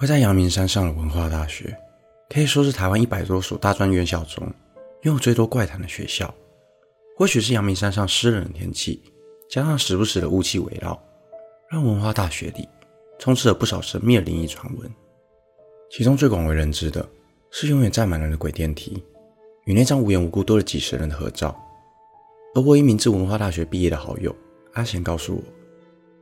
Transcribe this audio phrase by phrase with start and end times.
[0.00, 1.76] 位在阳明山上的文化大学，
[2.28, 4.46] 可以说是台湾一百多所大专院校中
[5.02, 6.32] 拥有最多怪谈的学校。
[7.16, 9.02] 或许是阳明山上湿冷的天气，
[9.50, 10.96] 加上时不时的雾气围绕，
[11.68, 12.68] 让文化大学里
[13.18, 14.88] 充斥了不少神秘的灵异传闻。
[15.90, 17.04] 其中最广为人知的
[17.50, 19.02] 是永远站满人的鬼电梯，
[19.64, 21.60] 与那张无缘无故多了几十人的合照。
[22.54, 24.32] 而我一名自文化大学毕业的好友
[24.74, 25.42] 阿贤告诉我，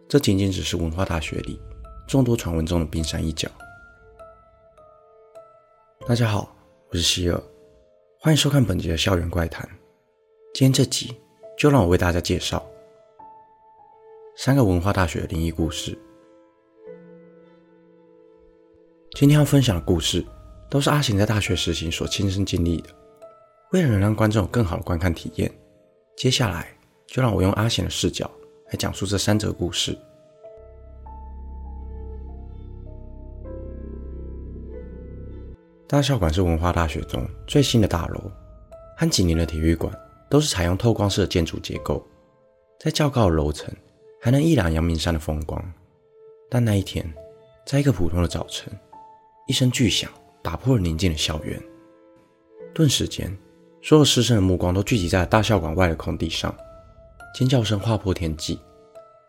[0.09, 1.61] 这仅仅只是文化大学里
[2.09, 3.51] 众多传闻中的冰山一角。
[6.09, 6.55] 大家好，
[6.89, 7.43] 我是希尔，
[8.21, 9.69] 欢迎收看本集的校园怪谈。
[10.55, 11.13] 今天这集
[11.59, 12.65] 就让我为大家介绍
[14.37, 15.99] 三个文化大学的灵异故事。
[19.17, 20.25] 今天要分享的故事
[20.71, 22.91] 都是阿贤在大学时期所亲身经历的。
[23.73, 25.53] 为了能让观众有更好的观看体验，
[26.17, 26.73] 接下来
[27.09, 28.31] 就让我用阿贤的视角
[28.69, 29.99] 来讲述这三则故事。
[35.89, 38.21] 大校馆是文化大学中最新的大楼，
[38.97, 39.93] 和几年的体育馆
[40.29, 42.05] 都是采用透光式的建筑结构，
[42.81, 43.73] 在较高的楼层
[44.21, 45.65] 还能一览阳明山的风光。
[46.51, 47.09] 但那一天，
[47.65, 48.73] 在一个普通的早晨，
[49.47, 50.11] 一声巨响
[50.43, 51.63] 打破了宁静的校园，
[52.75, 53.33] 顿时间，
[53.81, 56.53] 所有师生的目光都聚集在了大校馆外的空地上，
[57.33, 58.59] 尖叫声划破天际。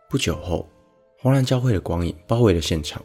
[0.10, 0.68] 不久后，
[1.20, 3.00] 红蓝交汇的光影包围了现场，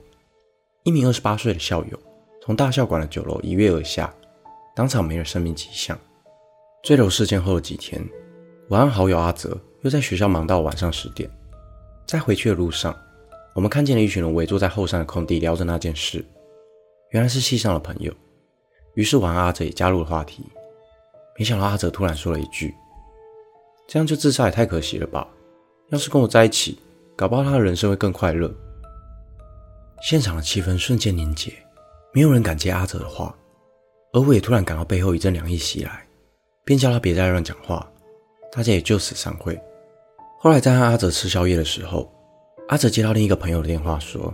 [0.84, 1.98] 一名二十八岁的校友。
[2.44, 4.12] 从大校馆的酒楼一跃而下，
[4.74, 5.96] 当场没了生命迹象。
[6.82, 8.04] 坠楼事件后的几天，
[8.68, 11.30] 我和好友阿泽又在学校忙到晚上十点。
[12.04, 12.92] 在回去的路上，
[13.54, 16.24] 我们看见了一群人围坐在后山的空地聊着那件事，
[17.10, 18.12] 原来是系上的朋友。
[18.94, 20.44] 于是我和阿泽也加入了话题。
[21.38, 22.74] 没想到阿泽突然说了一句
[23.86, 25.28] ：“这样就自杀也太可惜了吧？
[25.90, 26.80] 要是跟我在一起，
[27.14, 28.52] 搞不好他的人生会更快乐。”
[30.02, 31.52] 现场的气氛瞬间凝结。
[32.14, 33.34] 没有人敢接阿哲的话，
[34.12, 36.06] 而我也突然感到背后一阵凉意袭来，
[36.62, 37.88] 便叫他别再乱讲话。
[38.52, 39.58] 大家也就此散会。
[40.38, 42.12] 后来在和阿哲吃宵夜的时候，
[42.68, 44.32] 阿哲接到另一个朋友的电话，说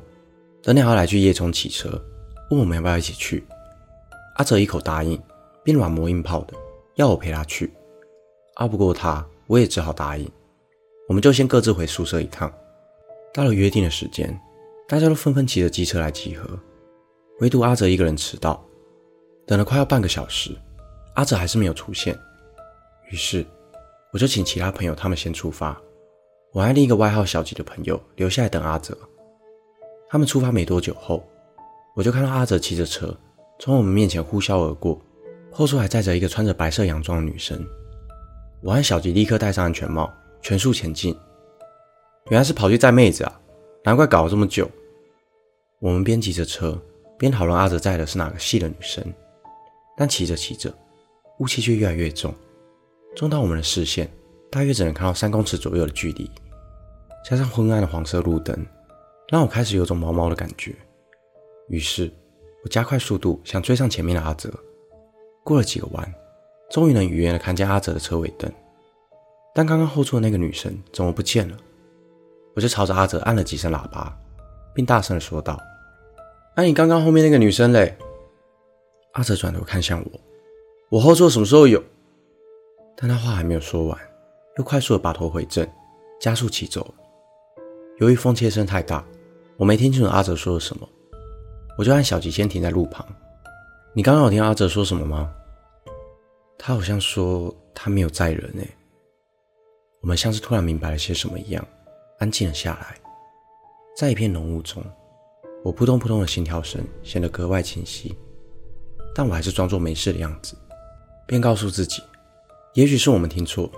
[0.60, 1.88] 等两号来去夜冲骑车，
[2.50, 3.44] 问我们要不要一起去。
[4.34, 5.20] 阿哲一口答应，
[5.62, 6.54] 并软磨硬泡的
[6.96, 7.72] 要我陪他去。
[8.56, 10.28] 拗不过他，我也只好答应。
[11.08, 12.52] 我们就先各自回宿舍一趟。
[13.32, 14.36] 到了约定的时间，
[14.88, 16.58] 大家都纷纷骑着机车来集合。
[17.40, 18.64] 唯独阿泽一个人迟到，
[19.46, 20.50] 等了快要半个小时，
[21.14, 22.18] 阿泽还是没有出现。
[23.10, 23.46] 于是，
[24.12, 25.80] 我就请其他朋友他们先出发，
[26.52, 28.96] 我和另一个外号小吉的朋友留下来等阿泽。
[30.08, 31.24] 他们出发没多久后，
[31.94, 33.16] 我就看到阿泽骑着车
[33.60, 35.00] 从我们面前呼啸而过，
[35.52, 37.64] 后座还载着一个穿着白色洋装的女生。
[38.62, 40.12] 我和小吉立刻戴上安全帽，
[40.42, 41.16] 全速前进。
[42.30, 43.40] 原来是跑去载妹子啊，
[43.84, 44.68] 难怪搞了这么久。
[45.78, 46.76] 我们边骑着车。
[47.18, 49.04] 边讨论阿泽载的是哪个系的女生，
[49.96, 50.72] 但骑着骑着，
[51.40, 52.32] 雾气却越来越重，
[53.16, 54.08] 重到我们的视线
[54.50, 56.30] 大约只能看到三公尺左右的距离，
[57.28, 58.56] 加上昏暗的黄色路灯，
[59.28, 60.72] 让我开始有种毛毛的感觉。
[61.68, 62.08] 于是，
[62.62, 64.48] 我加快速度想追上前面的阿泽。
[65.42, 66.14] 过了几个弯，
[66.70, 68.50] 终于能远远的看见阿泽的车尾灯，
[69.54, 71.56] 但刚刚后座的那个女生怎么不见了？
[72.54, 74.16] 我就朝着阿泽按了几声喇叭，
[74.74, 75.58] 并大声的说道。
[76.58, 77.96] 那、啊、你刚刚后面那个女生嘞？
[79.12, 80.20] 阿泽转头看向我，
[80.88, 81.80] 我后座什么时候有？
[82.96, 83.96] 但他话还没有说完，
[84.56, 85.64] 又快速的把头回正，
[86.20, 86.92] 加速骑走。
[87.98, 89.06] 由于风切声太大，
[89.56, 90.88] 我没听清楚阿泽说了什么，
[91.78, 93.06] 我就让小吉先停在路旁。
[93.92, 95.32] 你刚刚有听阿泽说什么吗？
[96.58, 98.68] 他好像说他没有载人诶。
[100.00, 101.64] 我们像是突然明白了些什么一样，
[102.18, 102.96] 安静了下来，
[103.96, 104.82] 在一片浓雾中。
[105.64, 108.16] 我扑通扑通的心跳声显得格外清晰，
[109.14, 110.56] 但我还是装作没事的样子，
[111.26, 112.02] 便告诉自己，
[112.74, 113.70] 也许是我们听错。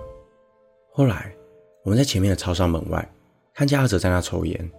[0.92, 1.34] 后来，
[1.82, 3.12] 我们在前面的超商门外
[3.54, 4.70] 看见阿哲在那抽烟，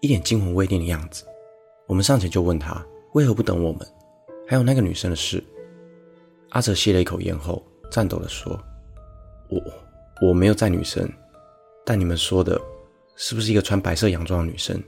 [0.00, 1.24] 一脸惊魂未定的样子。
[1.86, 3.86] 我们上前就问他为何不等我们，
[4.48, 5.42] 还有那个女生的事。
[6.50, 8.58] 阿哲吸了一口烟后，颤抖地说
[9.50, 9.62] ：“我
[10.22, 11.06] 我没有载女生，
[11.84, 12.58] 但你们说的
[13.14, 14.82] 是不是一个穿白色洋装的女生？”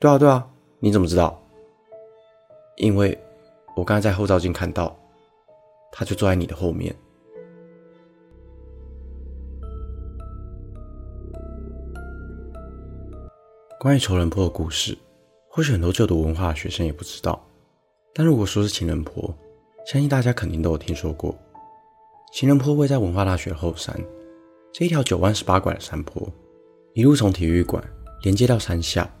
[0.00, 0.48] 对啊，对啊，
[0.78, 1.42] 你怎么知道？
[2.76, 3.18] 因为
[3.74, 4.96] 我刚才在后照镜看到，
[5.90, 6.94] 他就坐在你的后面。
[13.80, 14.96] 关于仇人坡的故事，
[15.48, 17.44] 或许很多就读文化的学生也不知道，
[18.14, 19.34] 但如果说是情人坡，
[19.84, 21.36] 相信大家肯定都有听说过。
[22.32, 24.00] 情人坡位在文化大学后山，
[24.72, 26.22] 这一条九弯十八拐的山坡，
[26.94, 27.82] 一路从体育馆
[28.22, 29.12] 连接到山下。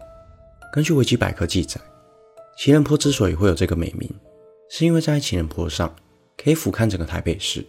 [0.70, 1.80] 根据维基百科记载，
[2.58, 4.08] 情人坡之所以会有这个美名，
[4.68, 5.94] 是因为在情人坡上
[6.36, 7.64] 可以俯瞰整个台北市，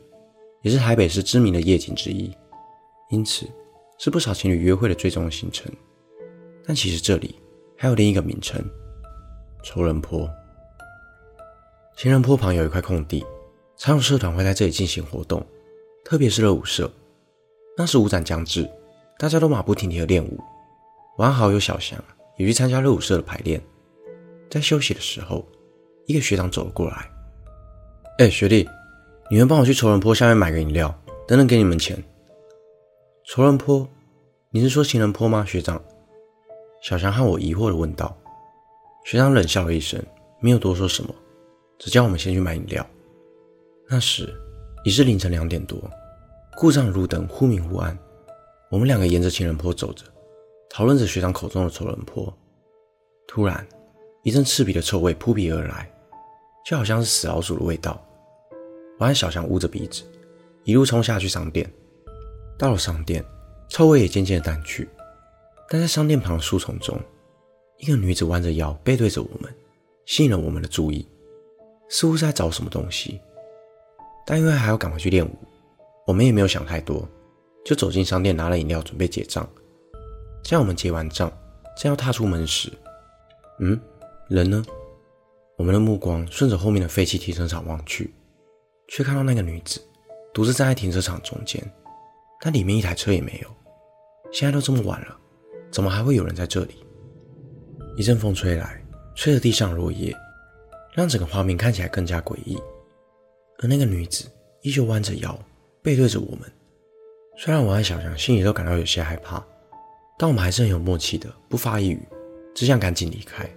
[0.64, 2.36] 也是台北市知名的夜景之一，
[3.10, 3.48] 因此
[3.98, 5.72] 是不少情侣约会的最终行程。
[6.66, 7.36] 但其实这里
[7.78, 8.62] 还有另一个名称——
[9.64, 10.30] 仇人坡。
[11.96, 13.26] 情人坡旁有一块空地，
[13.78, 15.46] 常有社团会在这里进行活动，
[16.04, 16.92] 特别是热舞社。
[17.78, 18.70] 那时舞展将至，
[19.18, 20.38] 大家都马不停蹄的练舞。
[21.18, 21.98] 我和好友小翔
[22.40, 23.62] 也去参加热舞社的排练。
[24.50, 25.46] 在休息的时候，
[26.08, 27.12] 一个学长走了过来。
[28.18, 28.68] 哎、学弟，
[29.30, 30.98] 你们帮我去仇人坡下面买个饮料，
[31.28, 32.02] 等等给你们钱。
[33.26, 33.86] 仇人坡？
[34.52, 35.80] 你是说情人坡吗，学长？
[36.82, 38.18] 小强和我疑惑地问道。
[39.04, 40.02] 学长冷笑了一声，
[40.40, 41.14] 没有多说什么，
[41.78, 42.86] 只叫我们先去买饮料。
[43.90, 44.34] 那时
[44.86, 45.78] 已是凌晨两点多，
[46.56, 47.98] 故障的路灯忽明忽暗。
[48.72, 50.06] 我们两个沿着情人坡走着，
[50.70, 52.32] 讨论着学长口中的仇人坡。
[53.28, 53.68] 突然，
[54.24, 55.92] 一阵刺鼻的臭味扑鼻而来，
[56.66, 58.00] 就好像是死老鼠的味道。
[59.00, 60.04] 我和小强捂着鼻子，
[60.64, 61.70] 一路冲下去商店。
[62.58, 63.24] 到了商店，
[63.70, 64.88] 臭味也渐渐的淡去。
[65.70, 67.00] 但在商店旁的树丛中，
[67.78, 69.54] 一个女子弯着腰背对着我们，
[70.06, 71.08] 吸引了我们的注意，
[71.90, 73.20] 似乎是在找什么东西。
[74.26, 75.36] 但因为还要赶回去练舞，
[76.06, 77.08] 我们也没有想太多，
[77.64, 79.48] 就走进商店拿了饮料准备结账。
[80.50, 81.32] 在我们结完账，
[81.78, 82.74] 正要踏出门时，
[83.60, 83.80] 嗯？
[84.30, 84.66] 人呢？
[85.58, 88.12] 我们的目光顺着后面的废弃停车场望去，
[88.88, 89.80] 却看到那个女子
[90.34, 91.64] 独自站在停车场中间，
[92.42, 93.50] 但里面一台车也没有。
[94.32, 95.16] 现在都这么晚了，
[95.70, 96.84] 怎么还会有人在这里？
[97.96, 100.12] 一阵风吹来，吹着地上落叶，
[100.96, 102.58] 让整个画面看起来更加诡异。
[103.60, 104.26] 而那个女子
[104.64, 105.40] 依旧弯着腰，
[105.84, 106.52] 背对着我们。
[107.38, 109.46] 虽然我和小强心里都感到有些害怕，
[110.20, 112.06] 但我们还是很有默契的，不发一语，
[112.54, 113.50] 只想赶紧离开。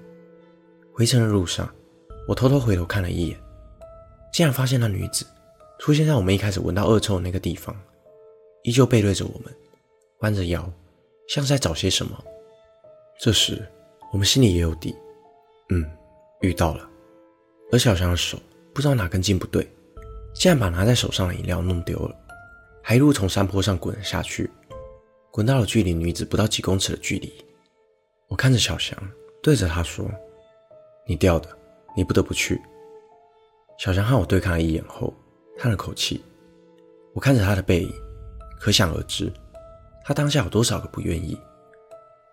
[0.93, 1.69] 回程的路上，
[2.29, 3.37] 我偷偷回头看了一眼，
[4.33, 5.27] 竟然发现那女子
[5.81, 7.77] 出现在我们一开始闻到恶臭的那个地方，
[8.63, 9.53] 依旧背对着我们，
[10.21, 10.73] 弯着腰，
[11.29, 12.17] 像是在找些什么。
[13.21, 13.61] 这时，
[14.13, 14.95] 我们心里也有底，
[15.71, 15.85] 嗯，
[16.43, 16.89] 遇到了。
[17.73, 18.39] 而小强的手
[18.73, 19.69] 不知道哪根筋不对，
[20.33, 22.17] 竟然把拿在手上的饮料弄丢了，
[22.85, 24.49] 还一路从山坡上滚了下去，
[25.33, 27.33] 滚到了距离女子不到几公尺的距离。
[28.29, 28.97] 我看着小强，
[29.43, 30.05] 对着他说。
[31.07, 31.49] 你掉的，
[31.97, 32.61] 你不得不去。
[33.79, 35.13] 小强和我对看了一眼后，
[35.57, 36.23] 叹了口气。
[37.15, 37.91] 我看着他的背影，
[38.61, 39.33] 可想而知，
[40.05, 41.35] 他当下有多少个不愿意。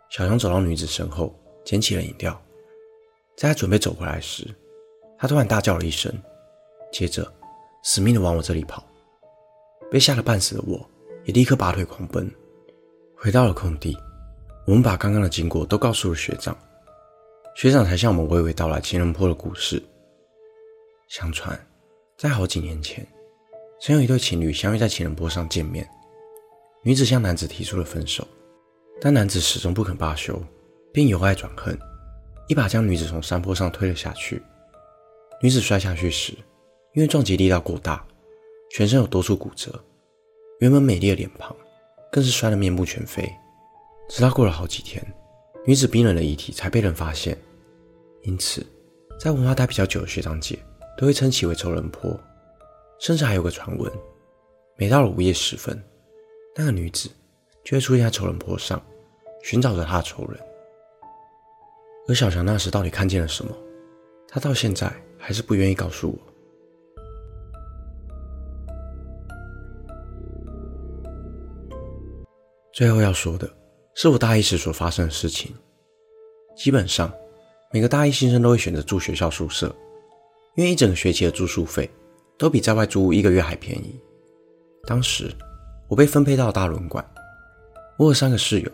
[0.10, 2.40] 小强走到女子身后，捡起了饮料。
[3.38, 4.46] 在他准备走回来时，
[5.18, 6.14] 他突然大叫了一声，
[6.92, 7.26] 接着
[7.82, 8.86] 死命的往我这里跑。
[9.90, 10.86] 被吓得半死的我，
[11.24, 12.30] 也立刻拔腿狂奔。
[13.22, 13.98] 回到了空地，
[14.66, 16.58] 我们把刚刚的经过都告诉了学长。
[17.54, 19.84] 学长才向我们娓娓道来情人坡的故事。
[21.10, 21.60] 相传，
[22.18, 23.06] 在好几年前，
[23.82, 25.86] 曾有一对情侣相遇在情人坡上见面。
[26.82, 28.26] 女子向男子提出了分手，
[29.02, 30.42] 但男子始终不肯罢休，
[30.94, 31.78] 并由爱转恨，
[32.48, 34.42] 一把将女子从山坡上推了下去。
[35.42, 36.32] 女子摔下去时，
[36.94, 38.02] 因为撞击力道过大，
[38.72, 39.78] 全身有多处骨折，
[40.62, 41.54] 原本美丽的脸庞
[42.12, 43.32] 更是摔得面目全非。
[44.08, 45.06] 直到过了好几天，
[45.66, 47.38] 女子冰冷的遗体才被人发现。
[48.24, 48.66] 因此，
[49.20, 50.58] 在文化待比较久的学长姐
[50.98, 52.20] 都会称其为仇人坡，
[53.00, 53.92] 甚至还有个传闻：
[54.76, 55.82] 每到了午夜时分，
[56.56, 57.10] 那个女子
[57.64, 58.82] 就会出现在仇人坡上，
[59.44, 60.40] 寻找着她的仇人。
[62.08, 63.56] 而小强那时到底看见了什么？
[64.32, 66.29] 他到现在还是不愿意告诉我。
[72.74, 73.50] 最后要说的
[73.96, 75.54] 是我大一时所发生的事情，
[76.56, 77.12] 基本上。
[77.72, 79.68] 每个大一新生都会选择住学校宿舍，
[80.56, 81.88] 因为一整个学期的住宿费
[82.36, 84.00] 都比在外租屋一个月还便宜。
[84.88, 85.32] 当时
[85.88, 87.08] 我被分配到大轮馆，
[88.00, 88.72] 我有三个室友，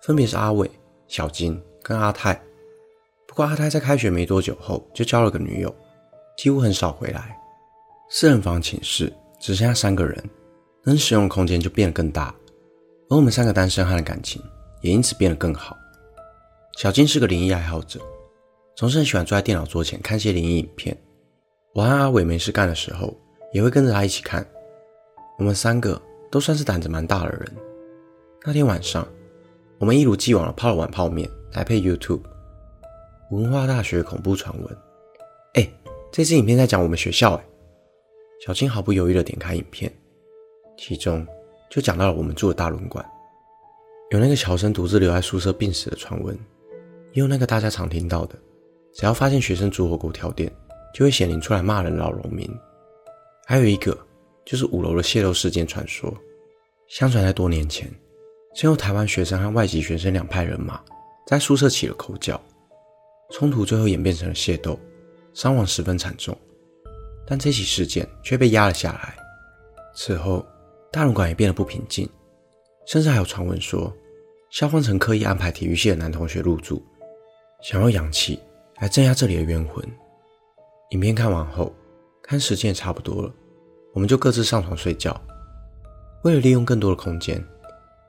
[0.00, 0.70] 分别是阿伟、
[1.06, 2.42] 小金跟阿泰。
[3.28, 5.76] 不过阿泰在开学没多久后就交了个女友，
[6.38, 7.36] 几乎很少回来。
[8.08, 10.30] 四人房寝室只剩下三个人，
[10.82, 12.34] 能使用的空间就变得更大，
[13.10, 14.42] 而我们三个单身汉的感情
[14.80, 15.76] 也因此变得更好。
[16.76, 18.00] 小金是个灵异爱好者。
[18.76, 20.96] 总是很喜欢坐在电脑桌前看些灵异影片。
[21.74, 23.16] 我和阿伟没事干的时候，
[23.52, 24.44] 也会跟着他一起看。
[25.38, 27.56] 我们三个都算是胆子蛮大的人。
[28.44, 29.06] 那天晚上，
[29.78, 32.22] 我们一如既往的泡了碗泡面来配 YouTube。
[33.30, 34.76] 文化大学恐怖传闻。
[35.54, 35.72] 哎，
[36.10, 37.44] 这支影片在讲我们学校哎。
[38.44, 39.92] 小青毫不犹豫的点开影片，
[40.76, 41.24] 其中
[41.74, 43.04] 就讲到了我们住的大轮馆，
[44.10, 46.32] 有那个乔生独自留在宿舍病死的传闻，
[47.14, 48.38] 也有那个大家常听到的。
[48.92, 50.48] 只要发现学生煮火锅跳电，
[50.94, 52.48] 就会显灵出来骂人老农民。
[53.44, 53.98] 还有一个
[54.44, 56.16] 就是五楼的泄漏事件传说，
[56.86, 57.92] 相传在多年前，
[58.54, 60.80] 曾有台湾学生和外籍学生两派人马
[61.26, 62.40] 在宿舍起了口角，
[63.32, 64.78] 冲突最后演变成了械斗，
[65.32, 66.38] 伤亡十分惨重。
[67.26, 69.16] 但这起事件却被压了下来。
[69.96, 70.46] 此后，
[70.94, 72.08] 大龙馆也变得不平静，
[72.86, 73.92] 甚至还有传闻说，
[74.50, 76.80] 校方曾刻意安排体育系的男同学入住，
[77.60, 78.38] 想要阳气
[78.76, 79.84] 来镇压这里的冤魂。
[80.90, 81.74] 影片看完后，
[82.22, 83.34] 看时间也差不多了，
[83.92, 85.20] 我们就各自上床睡觉。
[86.22, 87.44] 为了利用更多的空间，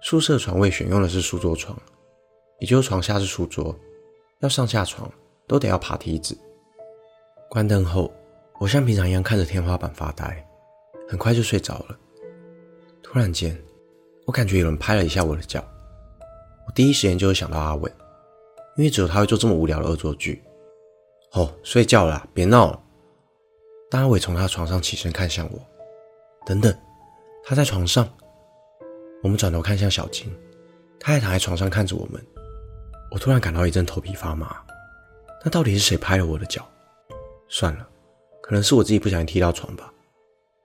[0.03, 1.75] 宿舍床位选用的是书桌床，
[2.59, 3.75] 也就是床下是书桌，
[4.41, 5.11] 要上下床
[5.47, 6.37] 都得要爬梯子。
[7.49, 8.13] 关灯后。
[8.57, 10.47] 我像平常一样看着天花板发呆，
[11.09, 11.99] 很快就睡着了。
[13.15, 13.57] 突然间，
[14.25, 15.63] 我感觉有人拍了一下我的脚，
[16.67, 17.89] 我第一时间就会想到阿伟，
[18.75, 20.43] 因为只有他会做这么无聊的恶作剧。
[21.31, 22.83] 哦，睡觉了啦，别闹了。
[23.89, 25.57] 当阿伟从他床上起身看向我，
[26.45, 26.77] 等等，
[27.45, 28.05] 他在床上。
[29.23, 30.29] 我们转头看向小金，
[30.99, 32.21] 他还躺在床上看着我们。
[33.11, 34.61] 我突然感到一阵头皮发麻，
[35.41, 36.69] 那到底是谁拍了我的脚？
[37.47, 37.87] 算了。
[38.41, 39.89] 可能是我自己不小心踢到床吧，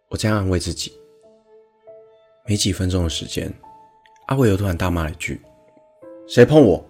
[0.08, 0.99] 我这样安慰自己。
[2.50, 3.48] 没几分钟的时间，
[4.26, 5.40] 阿伟又突然大骂了一句
[6.26, 6.84] ：“谁碰我？”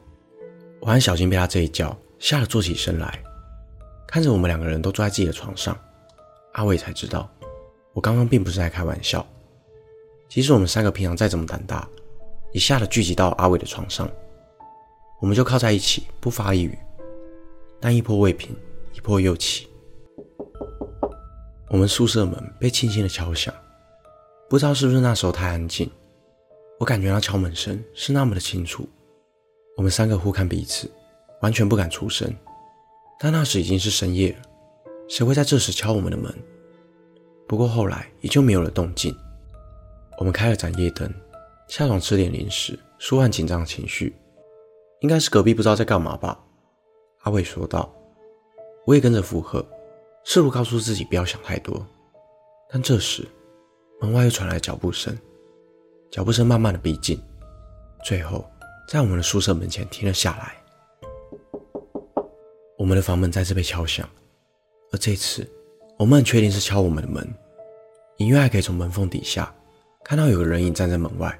[0.80, 3.22] 我和小金被他这一叫吓得坐起身来，
[4.08, 5.78] 看着我们两个人都坐在自己的床上，
[6.54, 7.30] 阿伟才知道
[7.92, 9.26] 我刚刚并不是在开玩笑。
[10.30, 11.86] 即使我们三个平常再怎么胆大，
[12.52, 14.10] 也吓得聚集到阿伟的床上，
[15.20, 16.78] 我们就靠在一起不发一语，
[17.78, 18.56] 但一波未平，
[18.94, 19.68] 一波又起。
[21.68, 23.54] 我们宿舍门被轻轻的敲响，
[24.50, 25.88] 不知道是不是那时候太安静，
[26.80, 28.84] 我感觉那敲门声是那么的清楚。
[29.76, 30.90] 我们三个互看彼此，
[31.40, 32.28] 完全不敢出声。
[33.20, 34.38] 但那时已经是深夜了，
[35.08, 36.34] 谁会在这时敲我们的门？
[37.46, 39.16] 不过后来也就没有了动静。
[40.18, 41.08] 我们开了盏夜灯，
[41.68, 44.16] 下床吃点零食，舒缓紧张的情绪。
[44.98, 46.36] 应该是隔壁不知道在干嘛吧？
[47.20, 47.88] 阿伟说道。
[48.84, 49.64] 我也跟着附和。
[50.24, 51.86] 试图告诉自己不要想太多，
[52.68, 53.24] 但这时
[54.00, 55.16] 门外又传来脚步声，
[56.10, 57.22] 脚步声慢慢的逼近，
[58.02, 58.44] 最后
[58.88, 60.56] 在我们的宿舍门前停了下来。
[62.78, 64.08] 我们的房门再次被敲响，
[64.90, 65.46] 而这次
[65.98, 67.28] 我们很确定是敲我们的门，
[68.16, 69.54] 隐约还可以从门缝底下
[70.02, 71.38] 看到有个人影站在门外。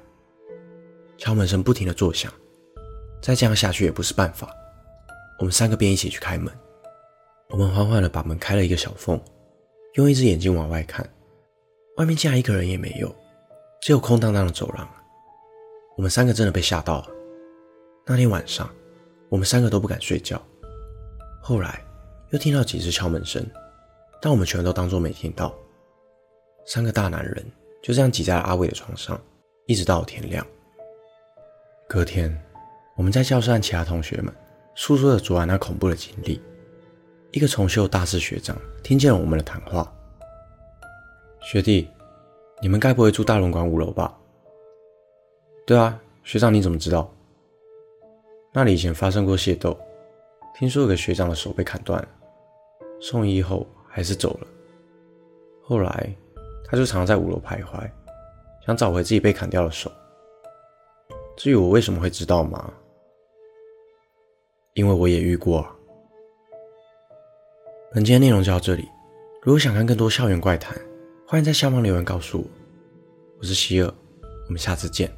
[1.17, 2.31] 敲门声不停的作响，
[3.21, 4.49] 再这样下去也不是办法，
[5.39, 6.53] 我们三个便一起去开门。
[7.49, 9.19] 我们缓缓的把门开了一个小缝，
[9.95, 11.07] 用一只眼睛往外看，
[11.97, 13.13] 外面竟然一个人也没有，
[13.81, 14.87] 只有空荡荡的走廊。
[15.97, 17.07] 我们三个真的被吓到了。
[18.05, 18.69] 那天晚上，
[19.29, 20.41] 我们三个都不敢睡觉。
[21.41, 21.83] 后来
[22.29, 23.45] 又听到几次敲门声，
[24.21, 25.53] 但我们全都当作没听到。
[26.65, 27.45] 三个大男人
[27.83, 29.19] 就这样挤在了阿伟的床上，
[29.67, 30.45] 一直到天亮。
[31.89, 32.35] 隔天，
[32.95, 34.33] 我们在教室和其他同学们
[34.75, 36.41] 诉说着昨晚那恐怖的经历。
[37.31, 39.93] 一个重修大四学长听见了我们的谈话。
[41.43, 41.89] 学弟，
[42.61, 44.15] 你们该不会住大龙馆五楼吧？
[45.65, 47.11] 对啊，学长你怎么知道？
[48.53, 49.77] 那里以前发生过械斗，
[50.53, 52.07] 听说有个学长的手被砍断，
[52.99, 54.47] 送医后还是走了。
[55.63, 56.15] 后来
[56.63, 57.89] 他就常常在五楼徘徊，
[58.65, 59.91] 想找回自己被砍掉的手。
[61.35, 62.71] 至于我为什么会知道吗？
[64.73, 65.75] 因为我也遇过啊。
[67.91, 68.87] 本期的内容就到这里。
[69.41, 70.77] 如果想看更多校园怪谈，
[71.31, 72.45] 欢迎在下方留言告诉我。
[73.39, 73.87] 我是希尔，
[74.47, 75.09] 我们下次见。